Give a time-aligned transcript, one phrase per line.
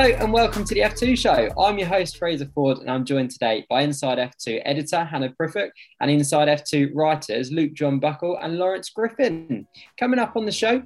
[0.00, 1.48] Hello and welcome to the F2 show.
[1.60, 5.70] I'm your host, Fraser Ford, and I'm joined today by Inside F2 editor Hannah Prufrock
[6.00, 9.66] and Inside F2 writers Luke John Buckle and Lawrence Griffin.
[9.98, 10.80] Coming up on the show,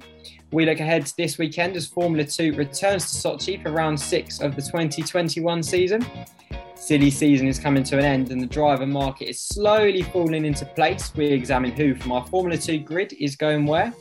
[0.51, 4.41] we look ahead to this weekend as Formula 2 returns to Sochi for round six
[4.41, 6.03] of the 2021 season.
[6.73, 10.65] Silly season is coming to an end and the driver market is slowly falling into
[10.65, 11.13] place.
[11.15, 13.93] We examine who from our Formula 2 grid is going where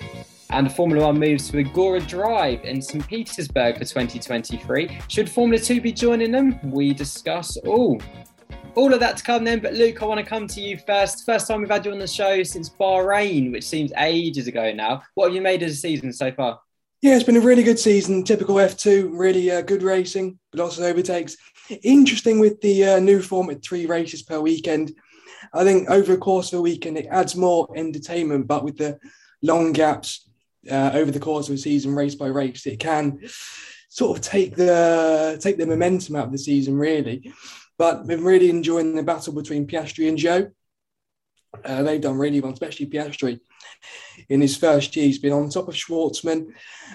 [0.52, 3.06] and Formula One moves to Igora Drive in St.
[3.08, 5.00] Petersburg for 2023.
[5.08, 6.60] Should Formula 2 be joining them?
[6.70, 8.00] We discuss all.
[8.74, 11.24] All of that to come then, but Luke, I want to come to you first.
[11.24, 15.02] First time we've had you on the show since Bahrain, which seems ages ago now.
[15.14, 16.60] What have you made of the season so far?
[17.00, 18.22] Yeah, it's been a really good season.
[18.22, 21.36] Typical F2, really uh, good racing, lots of overtakes.
[21.82, 24.94] Interesting with the uh, new format, three races per weekend.
[25.54, 28.98] I think over the course of a weekend, it adds more entertainment, but with the
[29.42, 30.28] long gaps,
[30.70, 33.20] uh, over the course of a season, race by race, it can
[33.88, 37.32] sort of take the take the momentum out of the season, really.
[37.78, 40.52] But been really enjoying the battle between Piastri and Zhou.
[41.64, 43.40] Uh, they've done really well, especially Piastri.
[44.28, 46.46] In his first year, he's been on top of Shwartzman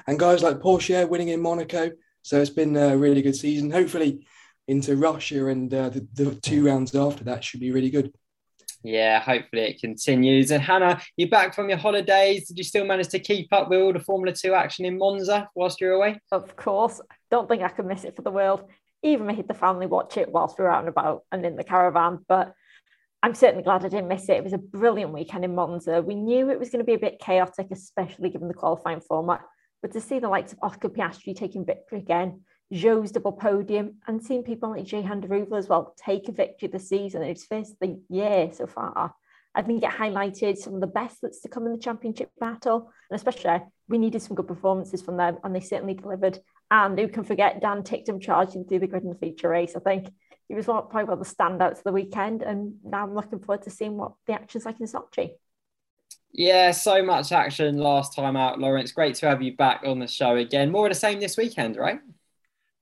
[0.08, 1.92] and guys like Pourchaire winning in Monaco.
[2.24, 3.70] So it's been a really good season.
[3.72, 4.26] Hopefully,
[4.68, 8.14] into Russia and uh, the, the two rounds after that should be really good.
[8.88, 10.50] Yeah, hopefully it continues.
[10.50, 12.48] And Hannah, you're back from your holidays.
[12.48, 15.50] Did you still manage to keep up with all the Formula 2 action in Monza
[15.56, 16.22] whilst you're away?
[16.32, 17.02] Of course.
[17.30, 18.64] Don't think I could miss it for the world.
[19.04, 21.66] Even made the family watch it whilst we were out and about and in the
[21.66, 22.20] caravan.
[22.30, 22.54] But
[23.22, 24.38] I'm certainly glad I didn't miss it.
[24.38, 26.02] It was a brilliant weekend in Monza.
[26.02, 29.42] We knew it was going to be a bit chaotic, especially given the qualifying format.
[29.82, 34.22] But to see the likes of Oscar Piastri taking victory again, Zhou's double podium and
[34.22, 37.22] seeing people like Jehan Daruvala as well take a victory this season.
[37.22, 39.14] It's first of the year so far.
[39.56, 42.92] I think it highlighted some of the best that's to come in the championship battle.
[43.10, 46.40] And especially, we needed some good performances from them, and they certainly delivered.
[46.70, 49.76] And who can forget Dan Ticktum charging through the grid in the feature race?
[49.76, 50.14] I think
[50.48, 52.44] he was one, probably one of the standouts of the weekend.
[52.44, 55.32] And now I'm looking forward to seeing what the action's like in Sochi.
[56.34, 58.92] Yeah, so much action last time out, Lawrence.
[58.92, 60.72] Great to have you back on the show again.
[60.72, 62.00] More of the same this weekend, right?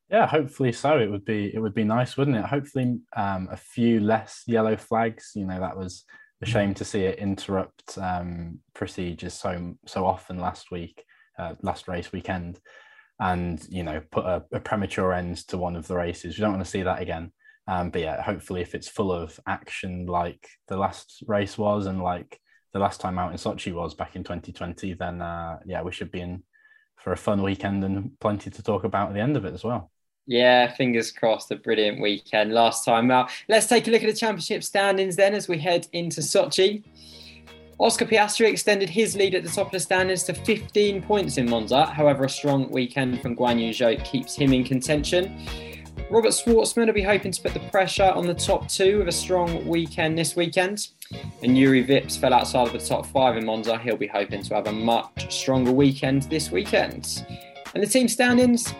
[0.09, 0.99] Yeah, hopefully so.
[0.99, 2.45] It would be it would be nice, wouldn't it?
[2.45, 5.31] Hopefully, um, a few less yellow flags.
[5.35, 6.05] You know, that was
[6.41, 11.03] a shame to see it interrupt um, procedures so so often last week,
[11.39, 12.59] uh, last race weekend,
[13.19, 16.37] and you know, put a, a, premature end to one of the races.
[16.37, 17.31] We don't want to see that again.
[17.67, 22.03] Um, but yeah, hopefully, if it's full of action like the last race was, and
[22.03, 22.39] like
[22.73, 26.11] the last time out in Sochi was back in 2020, then uh, yeah, we should
[26.11, 26.43] be in
[26.97, 29.63] for a fun weekend and plenty to talk about at the end of it as
[29.63, 29.91] well.
[30.27, 31.51] Yeah, fingers crossed.
[31.51, 33.29] A brilliant weekend last time out.
[33.47, 36.83] Let's take a look at the championship standings then as we head into Sochi.
[37.77, 41.49] Oscar Piastri extended his lead at the top of the standings to 15 points in
[41.49, 41.85] Monza.
[41.87, 45.45] However, a strong weekend from Guan Yu Zhou keeps him in contention.
[46.09, 49.11] Robert Shwartzman will be hoping to put the pressure on the top two with a
[49.11, 50.87] strong weekend this weekend.
[51.43, 53.77] And Jüri Vips fell outside of the top five in Monza.
[53.77, 57.25] He'll be hoping to have a much stronger weekend this weekend.
[57.73, 58.73] And the team standings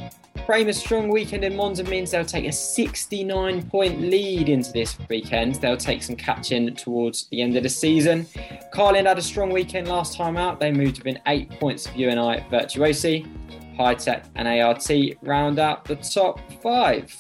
[0.45, 5.56] Prema's strong weekend in Monza means they'll take a 69 point lead into this weekend.
[5.56, 8.28] They'll take some catching towards the end of the season.
[8.72, 10.59] Carlin had a strong weekend last time out.
[10.59, 13.25] They moved within eight points of UNI Virtuosi.
[13.75, 14.88] High Hitech and ART
[15.23, 17.11] round out the top five.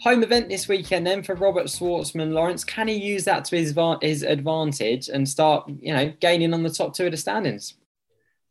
[0.00, 2.64] Home event this weekend then for Robert Shwartzman Lawrence.
[2.64, 6.70] Can he use that to his, his advantage and start, you know, gaining on the
[6.70, 7.74] top two of the standings?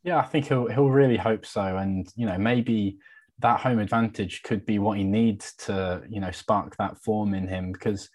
[0.03, 2.97] Yeah, I think he'll he'll really hope so, and you know maybe
[3.39, 7.47] that home advantage could be what he needs to you know spark that form in
[7.47, 8.09] him because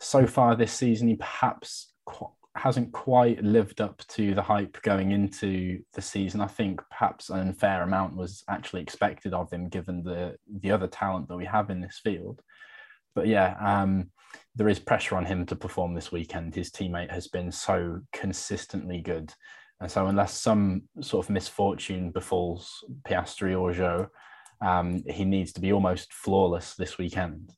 [0.00, 5.12] so far this season he perhaps qu- hasn't quite lived up to the hype going
[5.12, 6.40] into the season.
[6.40, 10.86] I think perhaps an unfair amount was actually expected of him given the the other
[10.86, 12.40] talent that we have in this field.
[13.14, 14.10] But yeah, um,
[14.56, 16.54] there is pressure on him to perform this weekend.
[16.54, 19.32] His teammate has been so consistently good
[19.80, 24.08] and so, unless some sort of misfortune befalls Piastri or Zhou,
[24.60, 27.52] um, he needs to be almost flawless this weekend.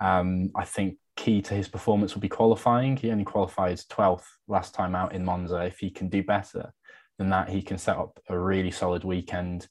[0.00, 2.96] Um, I think key to his performance will be qualifying.
[2.96, 5.64] He only qualified 12th last time out in Monza.
[5.64, 6.70] If he can do better
[7.18, 9.66] than that, he can set up a really solid weekend.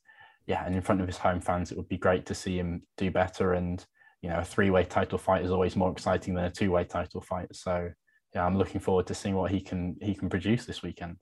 [0.47, 2.81] Yeah, and in front of his home fans, it would be great to see him
[2.97, 3.53] do better.
[3.53, 3.85] And
[4.23, 7.55] you know, a three-way title fight is always more exciting than a two-way title fight.
[7.55, 7.91] So
[8.33, 11.17] yeah, I'm looking forward to seeing what he can he can produce this weekend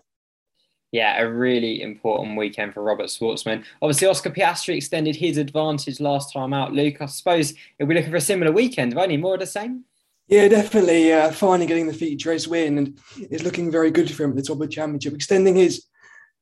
[0.91, 3.63] yeah, a really important weekend for Robert Shwartzman.
[3.81, 6.73] Obviously, Oscar Piastri extended his advantage last time out.
[6.73, 9.85] Luke, I suppose he'll be looking for a similar weekend, only more of the same.
[10.27, 11.11] Yeah, definitely.
[11.13, 14.35] Uh, finally getting the feature race win, and it's looking very good for him at
[14.35, 15.85] the top of the championship, extending his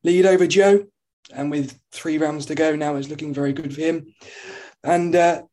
[0.03, 0.87] lead over Zhou.
[1.33, 4.13] and with three rounds to go now, it's looking very good for him.
[4.83, 5.43] And uh,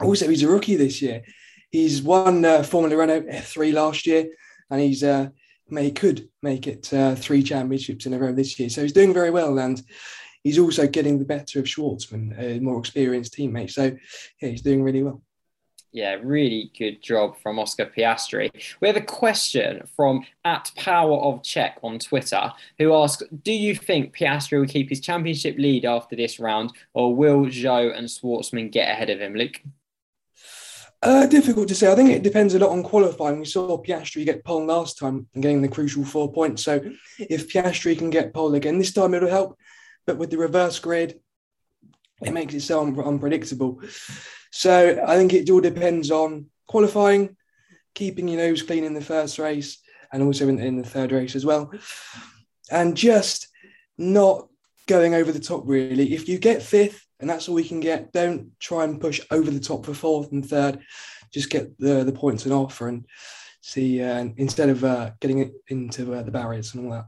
[0.00, 1.22] also, he's a rookie this year.
[1.70, 4.26] He's won uh, Formula Renault F3 last year,
[4.70, 5.28] and he's uh,
[5.72, 8.68] may could make it uh, three championships in a row this year.
[8.68, 9.82] So he's doing very well, and
[10.44, 13.72] he's also getting the better of Shwartzman, a more experienced teammate.
[13.72, 13.96] So
[14.40, 15.22] yeah, he's doing really well.
[15.94, 18.50] Yeah, really good job from Oscar Piastri.
[18.80, 23.74] We have a question from at Power of Czech on Twitter who asks Do you
[23.74, 28.72] think Piastri will keep his championship lead after this round, or will Zhou and Shwartzman
[28.72, 29.60] get ahead of him, Luke?
[31.02, 31.90] Uh, difficult to say.
[31.90, 33.40] I think it depends a lot on qualifying.
[33.40, 36.62] We saw Piastri get pole last time and getting the crucial four points.
[36.62, 36.80] So
[37.18, 39.58] if Piastri can get pole again this time, it'll help.
[40.06, 41.18] But with the reverse grid,
[42.22, 43.80] it makes it so un- unpredictable.
[44.52, 47.36] So I think it all depends on qualifying,
[47.94, 49.78] keeping your nose clean in the first race,
[50.12, 51.72] and also in, in the third race as well,
[52.70, 53.48] and just
[53.98, 54.46] not
[54.86, 55.62] going over the top.
[55.66, 59.20] Really, if you get fifth, and that's all we can get, don't try and push
[59.30, 60.80] over the top for fourth and third.
[61.32, 63.06] Just get the the points and offer and
[63.62, 67.06] see uh, instead of uh, getting it into uh, the barriers and all that.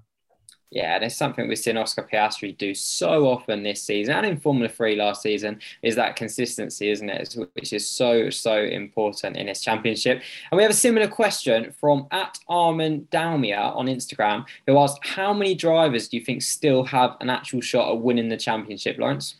[0.70, 4.68] Yeah, it's something we've seen Oscar Piastri do so often this season and in Formula
[4.68, 7.36] 3 last season is that consistency, isn't it?
[7.52, 10.22] Which is so, so important in this championship.
[10.50, 15.32] And we have a similar question from at Armin Dalmia on Instagram, who asked, How
[15.32, 19.36] many drivers do you think still have an actual shot at winning the championship, Lawrence?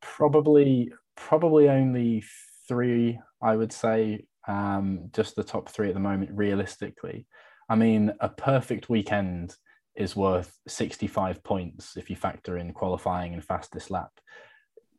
[0.00, 2.24] Probably, probably only
[2.66, 4.24] three, I would say.
[4.46, 7.26] Um, just the top three at the moment, realistically.
[7.68, 9.54] I mean, a perfect weekend
[9.94, 14.10] is worth 65 points if you factor in qualifying and fastest lap.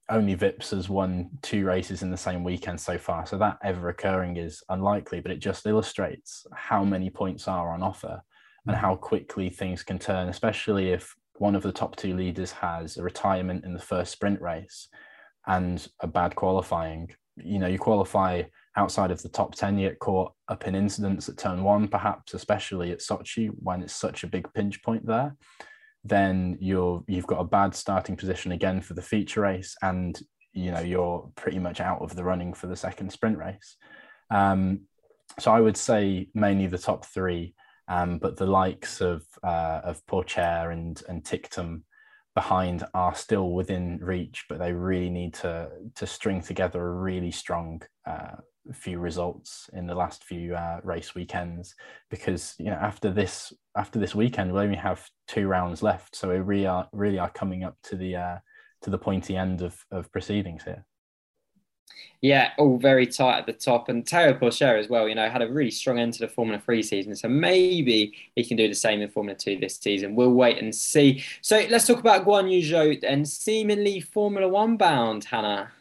[0.10, 3.90] Only Vips has won two races in the same weekend so far, so that ever
[3.90, 8.22] occurring is unlikely, but it just illustrates how many points are on offer
[8.68, 12.98] and how quickly things can turn, especially if one of the top two leaders has
[12.98, 14.88] a retirement in the first sprint race
[15.48, 17.10] and a bad qualifying.
[17.38, 18.44] You know, you qualify
[18.76, 22.34] outside of the top 10 you get caught up in incidents at turn one perhaps
[22.34, 25.36] especially at sochi when it's such a big pinch point there
[26.04, 30.22] then you're you've got a bad starting position again for the feature race and
[30.54, 33.76] you know you're pretty much out of the running for the second sprint race
[34.32, 34.82] um,
[35.40, 37.54] so i would say mainly the top three
[37.90, 41.82] um, but the likes of uh, of Pourchaire and and Ticktum
[42.36, 47.32] behind are still within reach, but they really need to to string together a really
[47.32, 48.36] strong uh,
[48.74, 51.76] few results in the last few uh, race weekends.
[52.12, 56.30] Because you know after this after this weekend we only have two rounds left so
[56.30, 58.38] we really are really are coming up to the uh,
[58.82, 60.86] to the pointy end of, of proceedings here
[62.22, 63.90] yeah, all very tight at the top.
[63.90, 66.60] And Teo Pourchaire as well, you know, had a really strong end to the Formula
[66.60, 67.16] 3 season.
[67.16, 70.16] So maybe he can do the same in Formula 2 this season.
[70.16, 71.24] We'll wait and see.
[71.42, 75.72] So let's talk about Guan Yu Zhou and seemingly Formula 1 bound, Hannah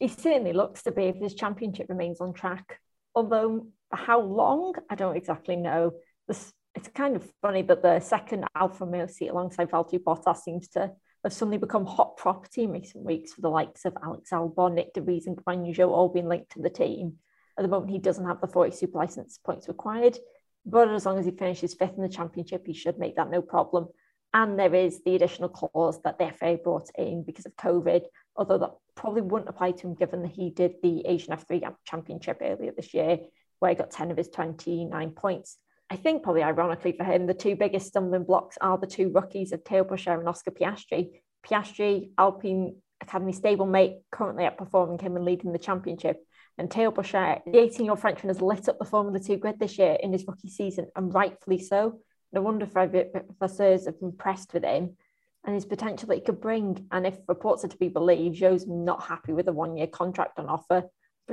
[0.00, 2.80] he certainly looks to be if this championship remains on track.
[3.14, 5.92] Although how long, I don't exactly know.
[6.26, 8.46] This, it's kind of funny, but the second
[8.80, 10.92] Romeo seat alongside Valtteri Bottas seems to
[11.24, 14.92] have suddenly become hot property in recent weeks for the likes of Alex Albon, Nyck
[14.94, 17.14] de Vries and Guan Yu all being linked to the team.
[17.58, 20.18] At the moment, he doesn't have the 40 super license points required,
[20.64, 23.42] but as long as he finishes fifth in the championship, he should make that no
[23.42, 23.88] problem.
[24.32, 28.02] And there is the additional clause that the FA brought in because of COVID,
[28.36, 32.38] although that probably wouldn't apply to him given that he did the Asian F3 Championship
[32.40, 33.18] earlier this year,
[33.58, 35.58] where he got 10 of his 29 points.
[35.90, 39.50] I think probably ironically for him, the two biggest stumbling blocks are the two rookies
[39.52, 41.10] of Teo Pourchaire and Oscar Piastri.
[41.44, 46.24] Piastri, Alpine Academy stablemate, currently outperforming him and leading the championship.
[46.58, 49.96] And Teo Pourchaire, the 18-year-old Frenchman, has lit up the Formula 2 grid this year
[50.00, 51.98] in his rookie season, and rightfully so.
[52.32, 54.96] No wonder Vasseurs have been impressed with him
[55.44, 56.86] and his potential that he could bring.
[56.92, 60.38] And if reports are to be believed, Zhou's not happy with a one year contract
[60.38, 60.84] on offer.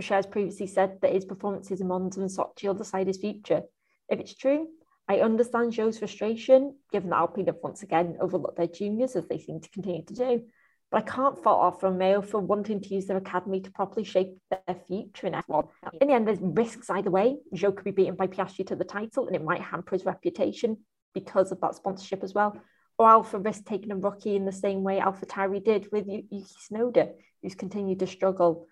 [0.02, 3.62] has previously said that his performances in Monza and Sochi will decide his future.
[4.10, 4.68] If it's true,
[5.08, 9.40] I understand Zhou's frustration, given that Alpine have once again overlooked their juniors as they
[9.40, 10.44] seem to continue to do.
[10.92, 14.38] But I can't fault Alfa Romeo for wanting to use their academy to properly shape
[14.50, 15.68] their future in F1.
[16.00, 17.38] In the end, there's risks either way.
[17.54, 20.78] Zhou could be beaten by Piastri to the title, and it might hamper his reputation
[21.14, 22.58] because of that sponsorship as well
[22.98, 27.12] or Alfa risk taking a rookie in the same way AlphaTauri did with Yuki Tsunoda,
[27.42, 28.68] who's continued to struggle.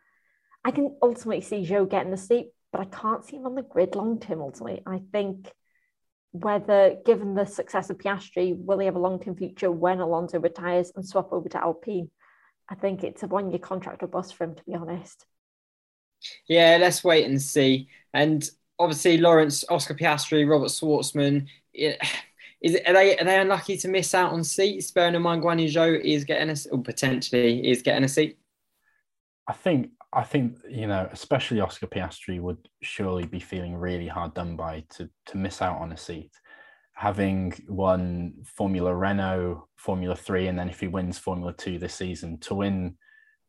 [0.63, 3.61] I can ultimately see Zhou getting the seat, but I can't see him on the
[3.61, 4.81] grid long term ultimately.
[4.85, 5.49] I think
[6.31, 10.41] whether, given the success of Piastri, will he have a long term future when Alonso
[10.41, 12.11] retires and swap over to Alpine?
[12.67, 15.25] I think it's a one year contract or bust for him, to be honest.
[16.49, 17.87] Yeah, let's wait and see.
[18.13, 18.43] And
[18.77, 21.47] obviously, Lawrence, Oscar Piastri, Robert Shwartzman.
[21.73, 21.97] It,
[22.61, 24.91] is it, are they are they unlucky to miss out on seats?
[24.91, 28.09] Bearing in mind Guan Yu Zhou is getting a or oh, potentially is getting a
[28.09, 28.37] seat.
[29.47, 34.33] I think I think you know, especially Oscar Piastri would surely be feeling really hard
[34.33, 36.31] done by to to miss out on a seat.
[36.93, 42.37] Having won Formula Renault, Formula Three, and then if he wins Formula Two this season,
[42.39, 42.95] to win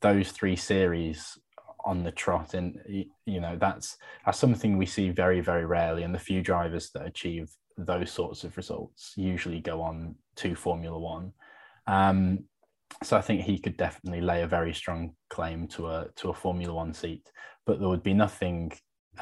[0.00, 1.38] those three series
[1.85, 2.80] on the trot, and
[3.25, 6.02] you know that's that's something we see very very rarely.
[6.02, 10.99] And the few drivers that achieve those sorts of results usually go on to Formula
[10.99, 11.32] One.
[11.87, 12.44] Um,
[13.02, 16.35] so I think he could definitely lay a very strong claim to a to a
[16.35, 17.31] Formula One seat.
[17.66, 18.73] But there would be nothing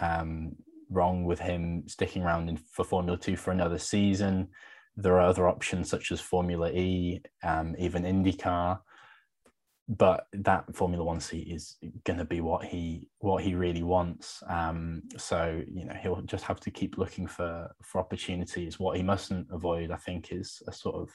[0.00, 0.54] um,
[0.90, 4.48] wrong with him sticking around in, for Formula Two for another season.
[4.96, 8.78] There are other options such as Formula E, um, even IndyCar.
[9.86, 14.42] But that Formula One seat is going to be what he what he really wants.
[14.48, 18.78] Um, so you know he'll just have to keep looking for for opportunities.
[18.78, 21.10] What he mustn't avoid, I think, is a sort of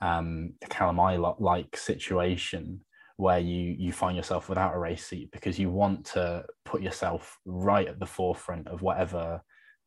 [0.00, 0.98] um, Callum
[1.38, 2.80] like situation
[3.16, 7.38] where you you find yourself without a race seat because you want to put yourself
[7.46, 9.40] right at the forefront of whatever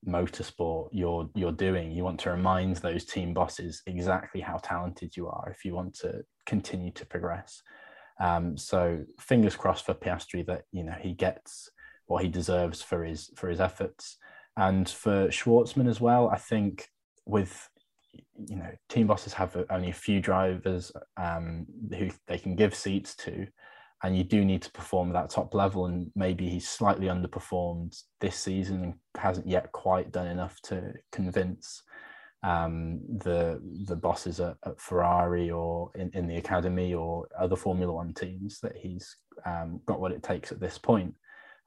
[0.07, 1.91] motorsport you're you're doing.
[1.91, 5.93] You want to remind those team bosses exactly how talented you are if you want
[5.99, 7.61] to continue to progress.
[8.19, 11.69] Um, so fingers crossed for Piastri that you know he gets
[12.07, 14.17] what he deserves for his for his efforts.
[14.57, 16.89] And for Shwartzman as well I think
[17.25, 17.69] with
[18.13, 21.65] you know team bosses have only a few drivers um,
[21.97, 23.47] who they can give seats to
[24.03, 28.01] and you do need to perform at that top level and maybe he's slightly underperformed
[28.21, 31.83] this season and hasn't yet quite done enough to convince
[32.41, 37.91] um, the the bosses at, at, Ferrari or in, in the academy or other Formula
[37.91, 41.13] One teams that he's um, got what it takes at this point.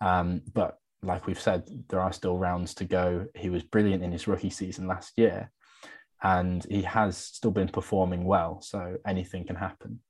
[0.00, 3.26] Um, but like we've said, there are still rounds to go.
[3.34, 5.52] He was brilliant in his rookie season last year,
[6.22, 8.60] and he has still been performing well.
[8.60, 10.00] So anything can happen.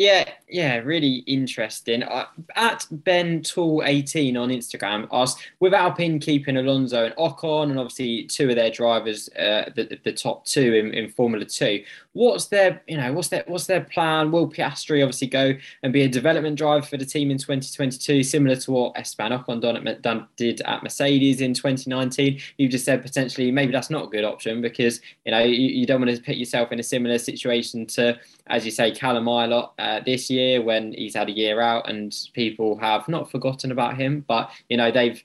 [0.00, 2.02] Yeah, yeah, really interesting.
[2.02, 2.24] Uh,
[2.56, 8.24] at Ben Tool 18 on Instagram asked, with Alpine keeping Alonso and Ocon, and obviously
[8.24, 12.82] two of their drivers, uh, the, the top two in, in Formula Two, what's their,
[12.88, 14.30] you know, what's their what's their plan?
[14.30, 18.56] Will Piastri obviously go and be a development driver for the team in 2022, similar
[18.56, 22.40] to what Esteban Ocon did at Mercedes in 2019?
[22.58, 25.86] You just said potentially maybe that's not a good option because you know you, you
[25.86, 29.70] don't want to put yourself in a similar situation to, as you say, Callum Ilott
[29.78, 33.96] uh, this year when he's had a year out and people have not forgotten about
[33.96, 35.22] him, but you know they've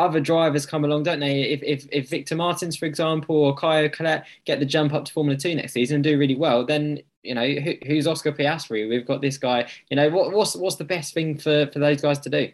[0.00, 1.42] other drivers come along, don't they?
[1.42, 5.12] If if, if Victor Martins, for example, or Caio Collet get the jump up to
[5.12, 8.88] Formula Two next season and do really well, then you know who, who's Oscar Piastri?
[8.88, 9.68] We've got this guy.
[9.90, 12.50] You know what, what's what's the best thing for for those guys to do?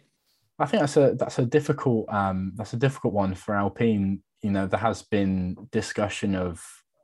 [0.59, 4.21] I think that's a that's a difficult um, that's a difficult one for Alpine.
[4.41, 6.63] You know, there has been discussion of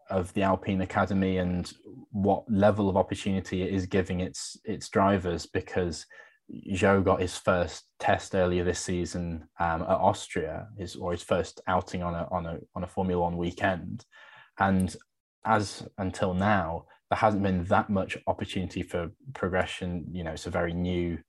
[0.09, 1.71] of the Alpine Academy and
[2.11, 6.05] what level of opportunity it is giving its its drivers because
[6.71, 11.61] Zhou got his first test earlier this season um, at Austria, his or his first
[11.67, 14.05] outing on a on a on a Formula One weekend,
[14.59, 14.95] and
[15.45, 20.05] as until now, there hasn't been that much opportunity for progression.
[20.11, 21.19] You know, it's a very new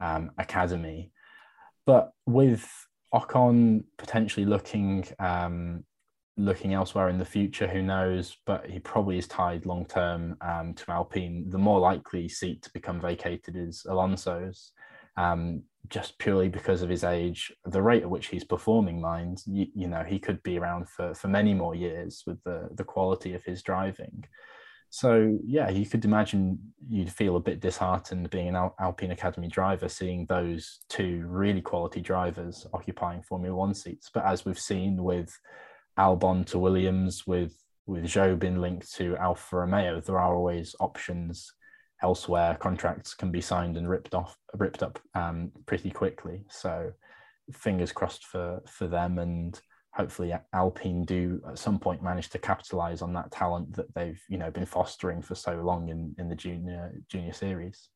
[0.00, 1.12] um, academy,
[1.86, 2.68] but with
[3.14, 5.84] Ocon potentially looking um,
[6.36, 8.36] looking elsewhere in the future, who knows?
[8.46, 11.50] But he probably is tied long term um, to Alpine.
[11.50, 14.72] The more likely seat to become vacated is Alonso's,
[15.16, 19.00] um, just purely because of his age, the rate at which he's performing.
[19.00, 22.68] Mind you, you, know, he could be around for for many more years with the
[22.74, 24.24] the quality of his driving.
[24.94, 29.48] So yeah, you could imagine you'd feel a bit disheartened being an Al- Alpine Academy
[29.48, 34.10] driver, seeing those two really quality drivers occupying Formula One seats.
[34.12, 35.34] But as we've seen with
[35.98, 37.56] Albon to Williams with
[37.86, 41.52] with Zhou being linked to Alfa Romeo, there are always options
[42.02, 42.56] elsewhere.
[42.60, 46.44] Contracts can be signed and ripped off, ripped up um, pretty quickly.
[46.48, 46.92] So
[47.52, 49.60] fingers crossed for for them, and
[49.94, 54.38] hopefully Alpine do at some point manage to capitalize on that talent that they've you
[54.38, 57.88] know been fostering for so long in in the junior junior series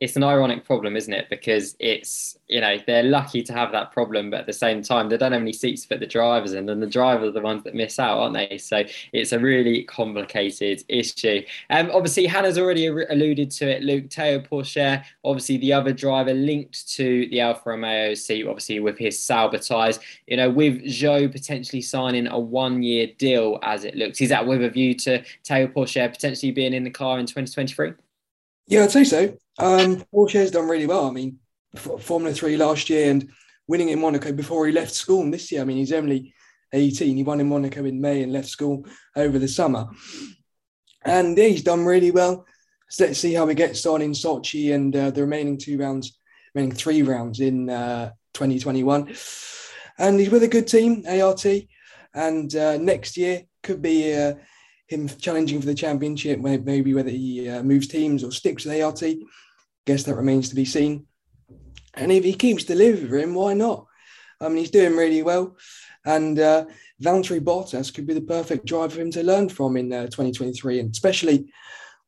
[0.00, 1.28] it's an ironic problem, isn't it?
[1.30, 5.08] Because it's you know they're lucky to have that problem, but at the same time
[5.08, 7.62] they don't have any seats for the drivers in, and the drivers are the ones
[7.64, 8.58] that miss out, aren't they?
[8.58, 8.82] So
[9.12, 11.42] it's a really complicated issue.
[11.70, 13.82] Um, obviously Hannah's already alluded to it.
[13.82, 18.98] Luke Teo Pourchaire, obviously the other driver linked to the Alfa Romeo seat, obviously with
[18.98, 20.00] his tyres.
[20.26, 24.62] You know, with Zhou potentially signing a one-year deal, as it looks, is that with
[24.62, 27.92] a view to Teo Pourchaire potentially being in the car in 2023?
[28.66, 29.36] Yeah, I'd say so.
[29.58, 31.06] Um, Pourchaire's done really well.
[31.06, 31.38] I mean,
[31.76, 33.28] Formula Three last year and
[33.66, 35.22] winning in Monaco before he left school.
[35.22, 36.34] And this year, I mean, he's only
[36.72, 37.16] 18.
[37.16, 39.86] He won in Monaco in May and left school over the summer.
[41.04, 42.46] And yeah, he's done really well.
[42.88, 46.18] So let's see how he gets on in Sochi and uh, the remaining two rounds,
[46.54, 49.14] remaining three rounds in uh, 2021.
[49.98, 51.44] And he's with a good team, ART.
[52.14, 54.34] And uh, next year could be uh,
[54.88, 59.02] him challenging for the championship, maybe whether he uh, moves teams or sticks with ART.
[59.02, 59.16] I
[59.86, 61.06] guess that remains to be seen.
[61.94, 63.86] And if he keeps delivering, why not?
[64.40, 65.56] I mean, he's doing really well.
[66.04, 66.66] And uh,
[67.02, 70.80] Valtteri Bottas could be the perfect driver for him to learn from in uh, 2023.
[70.80, 71.52] And especially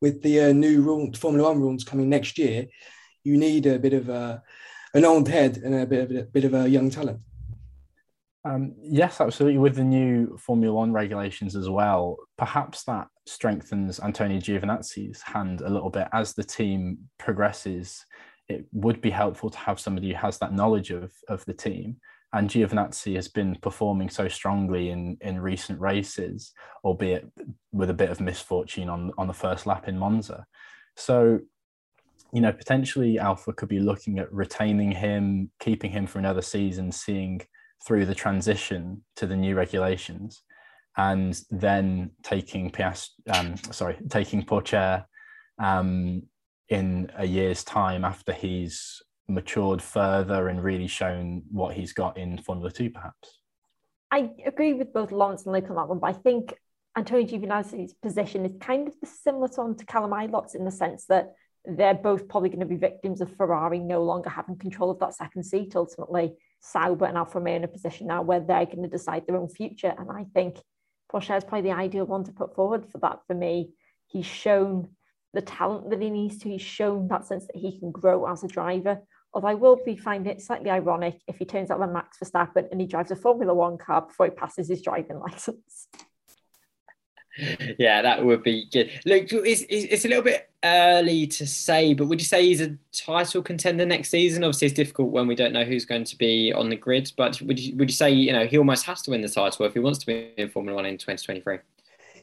[0.01, 2.67] with the uh, new rule, Formula One rules coming next year,
[3.23, 4.43] you need a bit of a,
[4.93, 7.19] an old head and a bit of a, bit of a young talent.
[8.45, 9.57] Um, yes, absolutely.
[9.57, 15.69] With the new Formula One regulations as well, perhaps that strengthens Antonio Giovinazzi's hand a
[15.69, 18.05] little bit as the team progresses.
[18.47, 21.97] It would be helpful to have somebody who has that knowledge of, of the team.
[22.33, 26.53] And Giovinazzi has been performing so strongly in, in recent races,
[26.83, 27.27] albeit
[27.71, 30.45] with a bit of misfortune on, on the first lap in Monza.
[30.95, 31.39] So,
[32.33, 36.91] you know, potentially Alfa could be looking at retaining him, keeping him for another season,
[36.91, 37.41] seeing
[37.85, 40.43] through the transition to the new regulations,
[40.97, 45.05] and then taking Piast, um, sorry, taking Pourchaire
[45.59, 46.23] um,
[46.69, 52.37] in a year's time after he's matured further and really shown what he's got in
[52.37, 53.39] Formula Two, perhaps.
[54.11, 56.53] I agree with both Lawrence and Luke on that one, but I think
[56.97, 61.33] Antonio Giovinazzi's position is kind of similar to, to Callum Ilott's in the sense that
[61.65, 65.13] they're both probably going to be victims of Ferrari no longer having control of that
[65.13, 66.33] second seat ultimately.
[66.59, 69.49] Sauber and Alfa Romeo in a position now where they're going to decide their own
[69.49, 69.93] future.
[69.97, 70.57] And I think
[71.11, 73.71] Pourchaire is probably the ideal one to put forward for that for me.
[74.07, 74.89] He's shown
[75.33, 76.49] the talent that he needs to.
[76.49, 79.01] He's shown that sense that he can grow as a driver.
[79.33, 82.71] Although I will be finding it slightly ironic if he turns out like Max Verstappen
[82.71, 85.87] and he drives a Formula One car before he passes his driving license
[87.77, 88.91] yeah, that would be good.
[89.05, 92.77] Look, it's, it's a little bit early to say, but would you say he's a
[92.91, 94.43] title contender next season?
[94.43, 97.11] Obviously, it's difficult when we don't know who's going to be on the grid.
[97.15, 99.65] But would you would you say you know he almost has to win the title
[99.65, 101.59] if he wants to be in Formula One in 2023?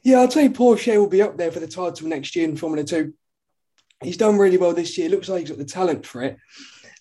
[0.02, 2.84] Yeah, I'd say Pourchaire will be up there for the title next year in Formula
[2.84, 3.14] Two.
[4.02, 5.08] He's done really well this year.
[5.08, 6.36] Looks like he's got the talent for it,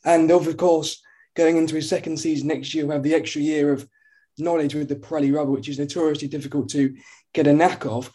[0.05, 1.01] and of course,
[1.35, 3.87] going into his second season next year, we'll have the extra year of
[4.37, 6.95] knowledge with the Pirelli rubber, which is notoriously difficult to
[7.33, 8.11] get a knack of.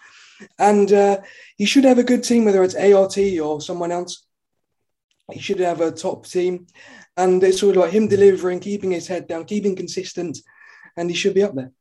[0.59, 1.19] And uh,
[1.57, 4.25] he should have a good team, whether it's ART or someone else.
[5.33, 6.67] He should have a top team.
[7.17, 10.39] And it's sort of like him delivering, keeping his head down, keeping consistent,
[10.97, 11.73] and he should be up there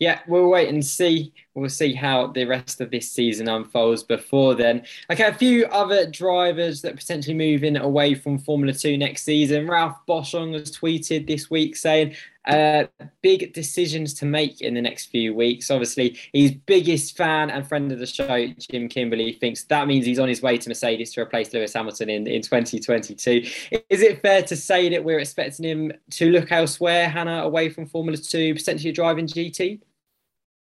[0.00, 1.34] yeah, we'll wait and see.
[1.54, 4.86] We'll see how the rest of this season unfolds before then.
[5.10, 9.68] Okay, a few other drivers that potentially moving away from Formula 2 next season.
[9.68, 12.84] Ralph Boschung has tweeted this week saying, uh,
[13.22, 15.70] big decisions to make in the next few weeks.
[15.70, 20.18] Obviously, his biggest fan and friend of the show, Jim Kimberly, thinks that means he's
[20.18, 23.42] on his way to Mercedes to replace Lewis Hamilton in, in 2022.
[23.88, 27.86] Is it fair to say that we're expecting him to look elsewhere, Hannah, away from
[27.86, 29.80] Formula 2, potentially driving GT?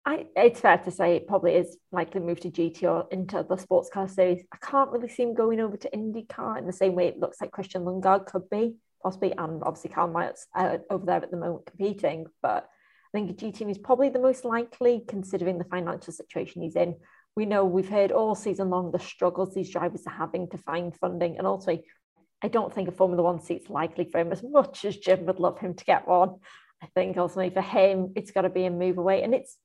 [0.06, 3.56] I, it's fair to say it probably is likely move to GT or into the
[3.56, 4.44] sports car series.
[4.52, 7.40] I can't really see him going over to IndyCar in the same way it looks
[7.40, 11.36] like Christian Lundgaard could be, possibly, and obviously Karl Mayer's uh, over there at the
[11.36, 12.26] moment competing.
[12.42, 12.68] But
[13.14, 16.96] I think GT is probably the most likely considering the financial situation he's in.
[17.36, 20.96] We know we've heard all season long the struggles these drivers are having to find
[20.96, 21.78] funding, and also
[22.42, 25.38] I don't think a Formula One seat's likely for him as much as Jim would
[25.38, 26.36] love him to get one.
[26.82, 29.56] I think ultimately for him, it's got to be a move away, and it's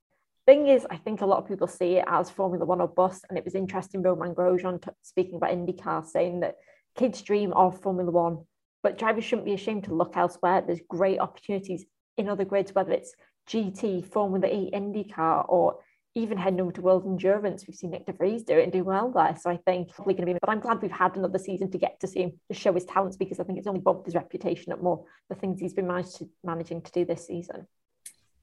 [0.49, 3.23] thing is, I think a lot of people see it as Formula One or bust.
[3.30, 6.56] And it was interesting, Romain Grosjean t- speaking about IndyCar, saying that
[6.97, 8.45] kids dream of Formula One,
[8.84, 10.63] but drivers shouldn't be ashamed to look elsewhere.
[10.65, 11.86] There's great opportunities
[12.18, 13.13] in other grids, whether it's
[13.50, 15.80] GT, Formula E, IndyCar, or
[16.15, 17.65] even heading over to World Endurance.
[17.68, 19.36] We've seen Nyck de Vries do it and do well there.
[19.39, 21.78] So I think probably going to be, but I'm glad we've had another season to
[21.78, 24.15] get to see him to show his talents because I think it's only bumped his
[24.15, 27.68] reputation up more the things he's been managed to, managing to do this season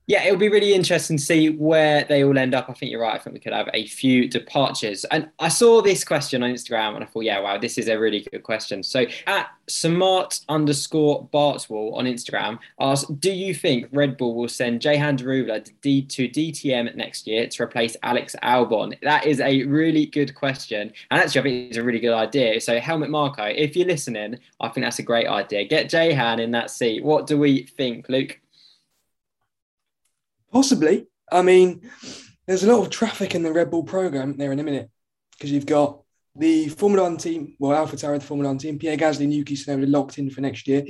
[0.09, 2.71] yeah, it'll be really interesting to see where they all end up.
[2.71, 3.17] I think you're right.
[3.17, 5.05] I think we could have a few departures.
[5.07, 7.99] And I saw this question on Instagram and I thought, yeah, wow, this is a
[7.99, 8.85] really good question.
[8.85, 14.81] So at smart underscore Bartswall on Instagram asked, do you think Red Bull will send
[14.81, 18.97] Jehan Daruvala to, D- to DTM next year to replace Alex Albon?
[19.03, 20.93] That is a really good question.
[21.11, 22.61] And actually, I think it's a really good idea.
[22.61, 25.65] So Helmut Marko, if you're listening, I think that's a great idea.
[25.65, 27.03] Get Jehan in that seat.
[27.03, 28.39] What do we think, Luke?
[30.57, 31.07] Possibly.
[31.31, 31.83] I mean,
[32.47, 34.89] there's a lot of traffic in the Red Bull program there in a minute
[35.33, 36.01] because you've got
[36.35, 40.17] the Formula One team, well, Alpha the Formula One team, Pierre Gasly, Yuki Tsunoda locked
[40.17, 40.83] in for next year.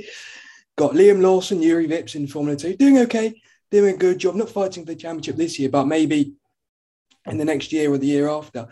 [0.78, 3.42] Got Liam Lawson, Jüri Vips in Formula Two, doing okay.
[3.72, 6.34] doing a good job, not fighting for the championship this year, but maybe
[7.26, 8.68] in the next year or the year after,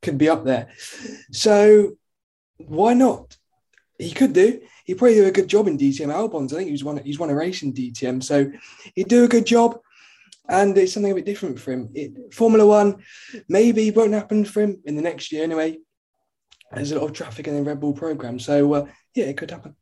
[0.00, 0.68] could be up there.
[1.32, 1.96] So
[2.58, 3.36] why not?
[3.98, 4.60] He could do.
[4.84, 6.52] He probably do a good job in DTM Albons.
[6.52, 6.98] I think he's won.
[6.98, 8.48] He's won a race in DTM, so
[8.94, 9.80] he'd do a good job.
[10.48, 11.90] And it's something a bit different for him.
[11.94, 13.02] It, Formula One
[13.48, 15.78] maybe won't happen for him in the next year anyway.
[16.72, 19.50] There's a lot of traffic in the Red Bull program, so uh, yeah, it could
[19.50, 19.76] happen.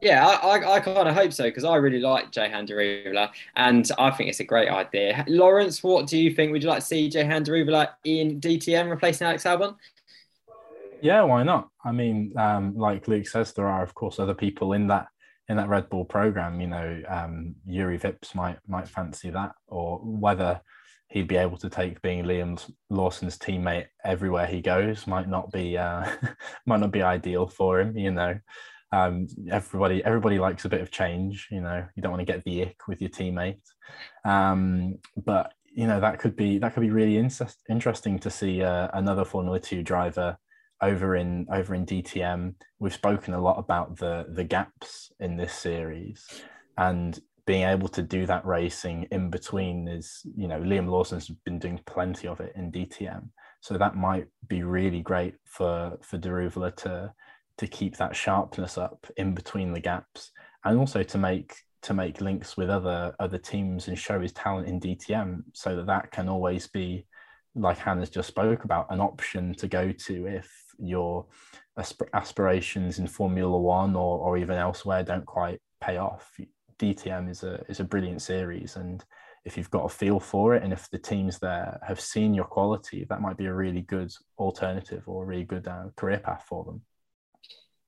[0.00, 3.88] Yeah, I, I, I kind of hope so because I really like Jehan Daruvala and
[3.98, 5.24] I think it's a great idea.
[5.26, 6.52] Lawrence, what do you think?
[6.52, 9.76] Would you like to see Jehan Daruvala in DTM replacing Alex Albon?
[11.02, 11.70] Yeah, why not?
[11.84, 15.08] I mean, um, like Luke says, there are of course other people in that
[15.50, 16.60] in that Red Bull program.
[16.60, 20.60] You know, um, Jüri Vips might might fancy that, or whether
[21.08, 25.76] he'd be able to take being Liam Lawson's teammate everywhere he goes might not be
[25.76, 26.08] uh,
[26.66, 27.98] might not be ideal for him.
[27.98, 28.38] You know,
[28.92, 31.48] um, everybody everybody likes a bit of change.
[31.50, 33.60] You know, you don't want to get the ick with your teammate,
[34.24, 37.16] um, but you know that could be that could be really
[37.68, 40.38] interesting to see uh, another Formula Two driver
[40.82, 42.54] over in over in DTM.
[42.78, 46.26] We've spoken a lot about the the gaps in this series,
[46.76, 51.58] and being able to do that racing in between is, you know, Liam Lawson's been
[51.58, 53.28] doing plenty of it in DTM,
[53.60, 57.12] so that might be really great for for Daruvala to
[57.58, 60.30] to keep that sharpness up in between the gaps,
[60.64, 64.68] and also to make to make links with other other teams and show his talent
[64.68, 67.06] in DTM, so that that can always be
[67.54, 70.48] like Hannah's just spoke about, an option to go to if
[70.80, 71.26] your
[72.14, 76.38] aspirations in Formula One or, or even elsewhere don't quite pay off.
[76.78, 79.04] DTM is a is a brilliant series, and
[79.44, 82.44] if you've got a feel for it, and if the teams there have seen your
[82.44, 86.44] quality, that might be a really good alternative or a really good uh, career path
[86.46, 86.82] for them.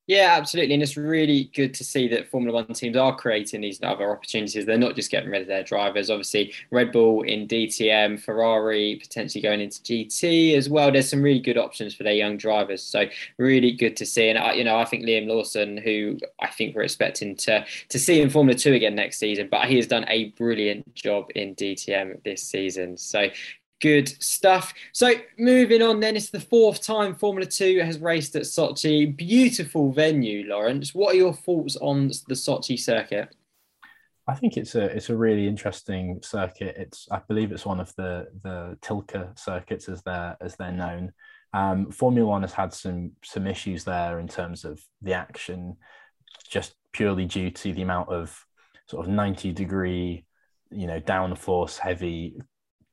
[0.09, 0.75] Yeah, absolutely.
[0.75, 4.67] And it's really good to see that Formula One teams are creating these other opportunities.
[4.67, 6.11] They're not just getting rid of their drivers.
[6.11, 10.91] Obviously, Red Bull in DTM, Ferrari potentially going into GT as well.
[10.91, 12.83] There's some really good options for their young drivers.
[12.83, 13.07] So
[13.38, 14.29] really good to see.
[14.29, 17.99] And I, you know, I think Liam Lawson, who I think we're expecting to to
[17.99, 21.55] see in Formula Two again next season, but he has done a brilliant job in
[21.55, 22.97] DTM this season.
[22.97, 23.29] So
[23.83, 24.73] Good stuff.
[24.92, 29.14] So moving on, then it's the fourth time Formula Two has raced at Sochi.
[29.14, 30.95] Beautiful venue, Lawrence.
[30.95, 33.35] What are your thoughts on the Sochi circuit?
[34.29, 36.77] I think it's a it's a really interesting circuit.
[36.79, 41.12] It's I believe it's one of the the Tilke circuits as they're as they're known.
[41.53, 45.77] Um, Formula One has had some some issues there in terms of the action,
[46.49, 48.47] just purely due to the amount of
[48.87, 50.25] sort of ninety degree,
[50.71, 52.40] you know, downforce heavy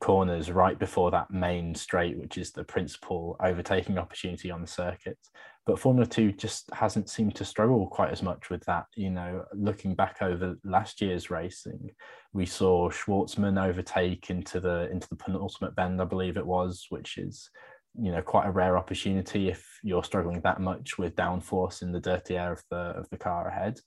[0.00, 5.18] corners right before that main straight, which is the principal overtaking opportunity on the circuit.
[5.66, 8.86] But Formula Two just hasn't seemed to struggle quite as much with that.
[8.96, 11.90] You know, looking back over last year's racing,
[12.32, 17.18] we saw Shwartzman overtake into the into the penultimate bend, I believe it was, which
[17.18, 17.50] is
[17.94, 22.00] you know quite a rare opportunity if you're struggling that much with downforce in the
[22.00, 23.78] dirty air of the of the car ahead.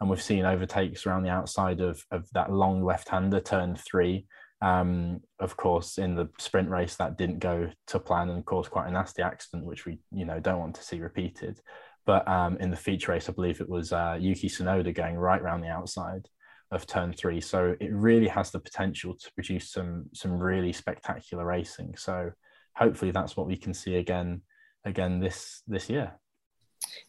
[0.00, 4.26] And we've seen overtakes around the outside of, of that long left-hander turn three,
[4.62, 8.88] um, of course, in the sprint race, that didn't go to plan and caused quite
[8.88, 11.60] a nasty accident, which we you know don't want to see repeated.
[12.06, 15.40] But um, in the feature race, I believe it was uh, Yuki Tsunoda going right
[15.40, 16.28] around the outside
[16.70, 17.40] of turn three.
[17.40, 21.96] So it really has the potential to produce some some really spectacular racing.
[21.96, 22.30] So
[22.76, 24.42] hopefully that's what we can see again
[24.84, 26.19] again this this year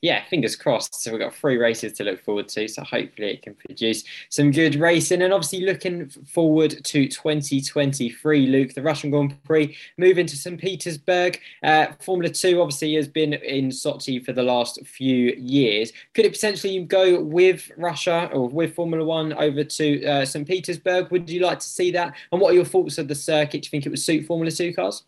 [0.02, 1.02] yeah, fingers crossed.
[1.02, 2.68] So we've got three races to look forward to.
[2.68, 5.22] So hopefully it can produce some good racing.
[5.22, 10.60] And obviously looking forward to 2023, Luke, the Russian Grand Prix, moving to St.
[10.60, 11.40] Petersburg.
[11.64, 15.92] Uh, Formula 2 obviously has been in Sochi for the last few years.
[16.14, 20.48] Could it potentially go with Russia or with Formula 1 over to uh, St.
[20.48, 21.12] Petersburg?
[21.12, 22.16] Would you like to see that?
[22.32, 23.62] And what are your thoughts of the circuit?
[23.62, 25.04] Do you think it would suit Formula 2 cars?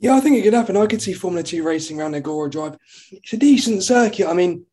[0.00, 0.78] Yeah, I think it could happen.
[0.78, 2.78] I could see Formula Two racing around Igora Drive.
[3.12, 4.26] It's a decent circuit.
[4.26, 4.64] I mean,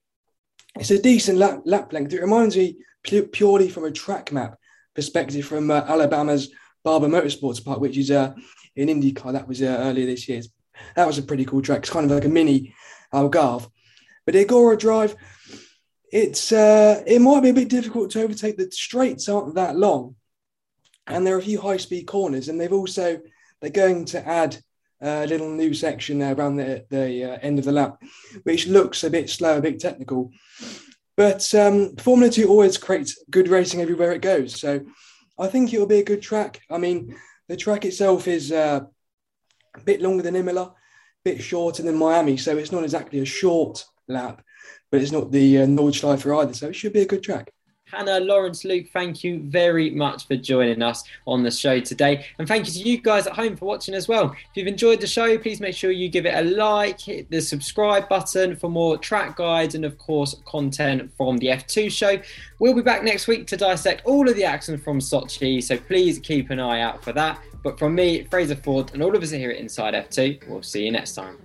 [0.80, 2.13] it's a decent lap, lap length.
[2.13, 4.58] It reminds me purely from a track map
[4.96, 6.50] perspective from uh, Alabama's
[6.82, 8.34] Barber Motorsports Park, which is uh,
[8.78, 9.34] in IndyCar.
[9.34, 10.42] That was uh, earlier this year.
[10.96, 11.80] That was a pretty cool track.
[11.80, 12.74] It's kind of like a mini
[13.13, 13.70] Algarve.
[14.26, 15.13] But Igora Drive,
[16.10, 18.56] it's uh, it might be a bit difficult to overtake.
[18.56, 20.16] The straights aren't that long,
[21.06, 23.20] and there are a few high speed corners, and they've also
[23.60, 24.58] they're going to add
[25.02, 28.02] a little new section there around the, the uh, end of the lap,
[28.44, 30.32] which looks a bit slow, a bit technical.
[31.16, 34.60] But um, Formula 2 always creates good racing everywhere it goes.
[34.60, 34.82] So
[35.40, 36.62] I think it will be a good track.
[36.70, 37.16] I mean,
[37.48, 38.82] the track itself is uh,
[39.76, 40.74] a bit longer than Imola, a
[41.24, 42.38] bit shorter than Miami.
[42.38, 44.44] So it's not exactly a short lap,
[44.92, 46.54] but it's not the uh, Nordschleife either.
[46.54, 47.52] So it should be a good track.
[47.91, 52.26] Hannah, Lawrence, Luke, thank you very much for joining us on the show today.
[52.38, 54.32] And thank you to you guys at home for watching as well.
[54.32, 57.41] If you've enjoyed the show, please make sure you give it a like, hit the
[57.41, 62.19] subscribe button for more track guides and, of course, content from the F2 show.
[62.60, 66.19] We'll be back next week to dissect all of the action from Sochi, so please
[66.19, 67.39] keep an eye out for that.
[67.63, 70.84] But from me, Fraser Ford, and all of us here at Inside F2, we'll see
[70.84, 71.38] you next time.